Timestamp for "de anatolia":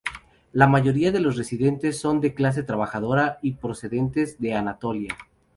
4.41-5.15